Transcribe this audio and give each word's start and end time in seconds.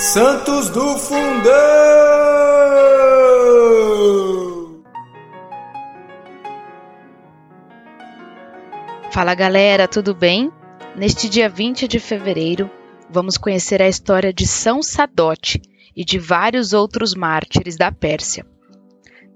Santos 0.00 0.70
do 0.70 0.96
Fundão! 0.96 1.52
Fala 9.12 9.34
galera, 9.34 9.86
tudo 9.86 10.14
bem? 10.14 10.50
Neste 10.96 11.28
dia 11.28 11.50
20 11.50 11.86
de 11.86 12.00
fevereiro, 12.00 12.70
vamos 13.10 13.36
conhecer 13.36 13.82
a 13.82 13.88
história 13.88 14.32
de 14.32 14.46
São 14.46 14.82
Sadote 14.82 15.60
e 15.94 16.02
de 16.02 16.18
vários 16.18 16.72
outros 16.72 17.14
mártires 17.14 17.76
da 17.76 17.92
Pérsia. 17.92 18.46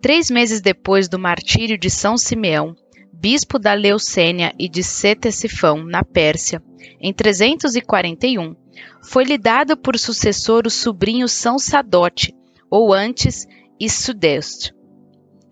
Três 0.00 0.30
meses 0.30 0.60
depois 0.60 1.08
do 1.08 1.18
martírio 1.18 1.76
de 1.76 1.90
São 1.90 2.16
Simeão, 2.16 2.76
bispo 3.22 3.56
da 3.56 3.72
Leucênia 3.72 4.52
e 4.58 4.68
de 4.68 4.82
Ctesifão, 4.82 5.84
na 5.84 6.02
Pérsia, 6.02 6.60
em 7.00 7.14
341, 7.14 8.56
foi-lhe 9.04 9.38
dado 9.38 9.76
por 9.76 9.96
sucessor 9.96 10.66
o 10.66 10.70
sobrinho 10.70 11.28
São 11.28 11.56
Sadote, 11.56 12.34
ou 12.68 12.92
antes 12.92 13.46
Issudest. 13.78 14.74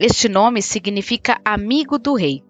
Este 0.01 0.29
nome 0.29 0.61
significa 0.61 1.41
amigo 1.45 1.97
do 1.97 2.13
rei. 2.13 2.43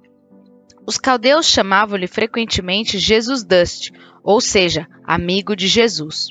Os 0.87 0.97
caldeus 0.97 1.45
chamavam-lhe 1.45 2.06
frequentemente 2.06 2.98
Jesus 2.98 3.45
Dust, 3.45 3.91
ou 4.25 4.41
seja, 4.41 4.89
amigo 5.05 5.55
de 5.55 5.69
Jesus. 5.69 6.28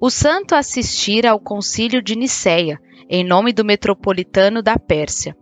O 0.00 0.10
santo 0.10 0.56
assistira 0.56 1.30
ao 1.30 1.38
concílio 1.38 2.02
de 2.02 2.16
Nicéia, 2.16 2.80
em 3.08 3.22
nome 3.22 3.52
do 3.52 3.64
metropolitano 3.64 4.64
da 4.64 4.76
Pérsia. 4.76 5.36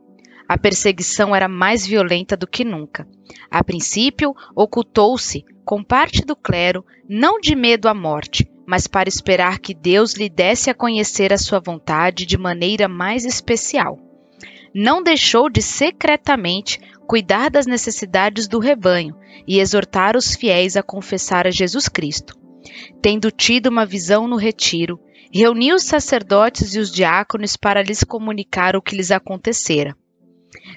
A 0.48 0.58
perseguição 0.58 1.34
era 1.34 1.48
mais 1.48 1.86
violenta 1.86 2.36
do 2.36 2.46
que 2.46 2.64
nunca. 2.64 3.08
A 3.50 3.64
princípio, 3.64 4.34
ocultou-se 4.54 5.44
com 5.64 5.82
parte 5.82 6.24
do 6.24 6.36
clero, 6.36 6.84
não 7.08 7.40
de 7.40 7.56
medo 7.56 7.88
à 7.88 7.94
morte, 7.94 8.46
mas 8.66 8.86
para 8.86 9.08
esperar 9.08 9.58
que 9.58 9.74
Deus 9.74 10.14
lhe 10.14 10.28
desse 10.28 10.68
a 10.68 10.74
conhecer 10.74 11.32
a 11.32 11.38
sua 11.38 11.60
vontade 11.60 12.26
de 12.26 12.36
maneira 12.36 12.88
mais 12.88 13.24
especial. 13.24 13.98
Não 14.74 15.02
deixou 15.02 15.48
de 15.48 15.62
secretamente 15.62 16.78
cuidar 17.06 17.48
das 17.48 17.66
necessidades 17.66 18.48
do 18.48 18.58
rebanho 18.58 19.16
e 19.46 19.60
exortar 19.60 20.16
os 20.16 20.34
fiéis 20.34 20.76
a 20.76 20.82
confessar 20.82 21.46
a 21.46 21.50
Jesus 21.50 21.88
Cristo. 21.88 22.36
Tendo 23.00 23.30
tido 23.30 23.68
uma 23.68 23.86
visão 23.86 24.26
no 24.26 24.36
retiro, 24.36 24.98
reuniu 25.32 25.76
os 25.76 25.84
sacerdotes 25.84 26.74
e 26.74 26.78
os 26.78 26.90
diáconos 26.90 27.56
para 27.56 27.82
lhes 27.82 28.02
comunicar 28.02 28.76
o 28.76 28.82
que 28.82 28.96
lhes 28.96 29.10
acontecera. 29.10 29.96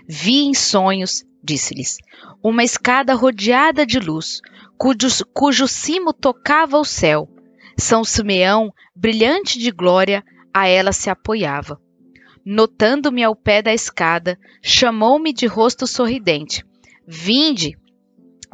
Vi 0.08 0.44
em 0.46 0.54
sonhos, 0.54 1.26
disse-lhes, 1.44 1.98
uma 2.42 2.64
escada 2.64 3.14
rodeada 3.14 3.86
de 3.86 4.00
luz, 4.00 4.42
cujo, 4.78 5.08
cujo 5.34 5.68
cimo 5.68 6.14
tocava 6.14 6.78
o 6.78 6.86
céu. 6.86 7.30
São 7.78 8.04
Simeão, 8.04 8.72
brilhante 8.96 9.60
de 9.60 9.70
glória, 9.70 10.24
a 10.54 10.68
ela 10.68 10.92
se 10.92 11.10
apoiava. 11.10 11.80
Notando-me 12.46 13.24
ao 13.24 13.36
pé 13.36 13.62
da 13.62 13.74
escada, 13.74 14.40
chamou-me 14.62 15.34
de 15.34 15.46
rosto 15.46 15.86
sorridente. 15.86 16.66
Vinde, 17.06 17.78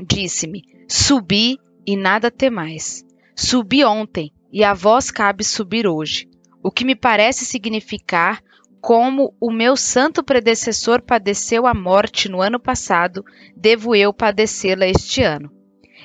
disse-me, 0.06 0.64
subi 0.88 1.58
e 1.86 1.96
nada 1.96 2.32
temais. 2.32 3.06
Subi 3.36 3.86
ontem, 3.86 4.32
e 4.52 4.64
a 4.64 4.74
vós 4.74 5.12
cabe 5.12 5.44
subir 5.44 5.88
hoje, 5.88 6.28
o 6.64 6.72
que 6.72 6.84
me 6.84 6.96
parece 6.96 7.46
significar 7.46 8.42
como 8.84 9.34
o 9.40 9.50
meu 9.50 9.78
santo 9.78 10.22
predecessor 10.22 11.02
padeceu 11.02 11.66
a 11.66 11.74
morte 11.74 12.28
no 12.28 12.42
ano 12.42 12.60
passado, 12.60 13.24
devo 13.56 13.96
eu 13.96 14.14
padecê-la 14.14 14.86
este 14.86 15.24
ano. 15.24 15.50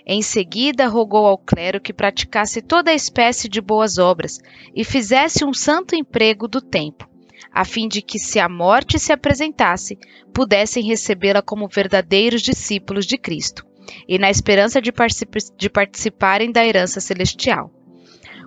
Em 0.07 0.23
seguida, 0.23 0.87
rogou 0.87 1.27
ao 1.27 1.37
clero 1.37 1.81
que 1.81 1.93
praticasse 1.93 2.63
toda 2.63 2.95
espécie 2.95 3.49
de 3.49 3.61
boas 3.61 3.99
obras 3.99 4.39
e 4.73 4.85
fizesse 4.85 5.45
um 5.45 5.53
santo 5.53 5.97
emprego 5.97 6.47
do 6.47 6.61
tempo, 6.61 7.11
a 7.53 7.65
fim 7.65 7.89
de 7.89 8.01
que, 8.01 8.17
se 8.17 8.39
a 8.39 8.49
morte 8.49 8.97
se 8.97 9.13
apresentasse, 9.13 9.99
pudessem 10.33 10.85
recebê-la 10.85 11.43
como 11.43 11.67
verdadeiros 11.67 12.43
discípulos 12.43 13.07
de 13.07 13.19
Cristo, 13.19 13.67
e 14.07 14.21
na 14.21 14.31
esperança 14.31 14.81
de, 14.81 14.93
particip 14.93 15.37
de 15.57 15.69
participarem 15.69 16.53
da 16.53 16.65
herança 16.65 17.01
celestial. 17.01 17.73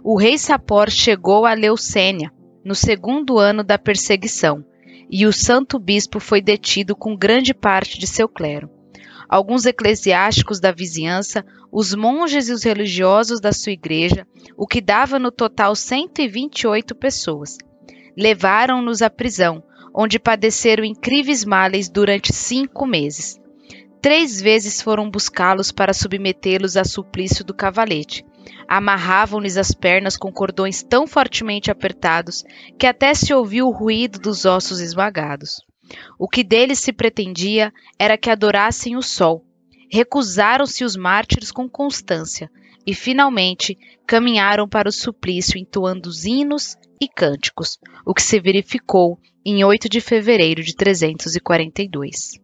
O 0.01 0.17
rei 0.17 0.37
Sapor 0.37 0.89
chegou 0.89 1.45
a 1.45 1.53
Leucênia, 1.53 2.31
no 2.63 2.75
segundo 2.75 3.37
ano 3.37 3.63
da 3.63 3.77
perseguição, 3.77 4.63
e 5.09 5.25
o 5.25 5.33
santo 5.33 5.77
bispo 5.77 6.19
foi 6.19 6.41
detido 6.41 6.95
com 6.95 7.17
grande 7.17 7.53
parte 7.53 7.99
de 7.99 8.07
seu 8.07 8.29
clero. 8.29 8.69
Alguns 9.27 9.65
eclesiásticos 9.65 10.59
da 10.59 10.71
vizinhança, 10.71 11.45
os 11.71 11.95
monges 11.95 12.49
e 12.49 12.53
os 12.53 12.63
religiosos 12.63 13.39
da 13.39 13.53
sua 13.53 13.71
igreja, 13.71 14.27
o 14.57 14.67
que 14.67 14.81
dava 14.81 15.17
no 15.17 15.31
total 15.31 15.75
128 15.75 16.93
pessoas. 16.95 17.57
Levaram-nos 18.17 19.01
à 19.01 19.09
prisão, 19.09 19.63
onde 19.93 20.19
padeceram 20.19 20.83
incríveis 20.83 21.45
males 21.45 21.89
durante 21.89 22.33
cinco 22.33 22.85
meses. 22.85 23.39
Três 24.01 24.41
vezes 24.41 24.81
foram 24.81 25.09
buscá-los 25.09 25.71
para 25.71 25.93
submetê-los 25.93 26.75
a 26.75 26.83
suplício 26.83 27.45
do 27.45 27.53
cavalete, 27.53 28.25
Amarravam-lhes 28.67 29.57
as 29.57 29.71
pernas 29.71 30.17
com 30.17 30.31
cordões 30.31 30.81
tão 30.81 31.05
fortemente 31.05 31.69
apertados 31.69 32.43
que 32.77 32.87
até 32.87 33.13
se 33.13 33.33
ouvia 33.33 33.65
o 33.65 33.71
ruído 33.71 34.19
dos 34.19 34.45
ossos 34.45 34.79
esmagados. 34.79 35.61
O 36.17 36.27
que 36.27 36.43
deles 36.43 36.79
se 36.79 36.93
pretendia 36.93 37.73
era 37.99 38.17
que 38.17 38.29
adorassem 38.29 38.95
o 38.95 39.01
sol. 39.01 39.45
Recusaram-se 39.91 40.85
os 40.85 40.95
mártires 40.95 41.51
com 41.51 41.69
constância 41.69 42.49
e, 42.85 42.93
finalmente, 42.93 43.77
caminharam 44.07 44.67
para 44.67 44.89
o 44.89 44.91
suplício 44.91 45.59
entoando 45.59 46.09
hinos 46.25 46.77
e 46.99 47.07
cânticos, 47.07 47.77
o 48.05 48.13
que 48.13 48.21
se 48.21 48.39
verificou 48.39 49.19
em 49.45 49.63
8 49.63 49.89
de 49.89 49.99
fevereiro 49.99 50.63
de 50.63 50.75
342. 50.75 52.39